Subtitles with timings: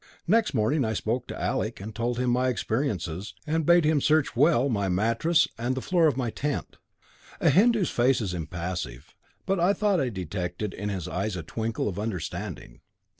[0.25, 4.35] Next morning I spoke to Alec, and told him my experiences, and bade him search
[4.35, 6.77] well my mattress and the floor of my tent.
[7.39, 9.13] A Hindu's face is impassive,
[9.45, 12.81] but I thought I detected in his eyes a twinkle of understanding.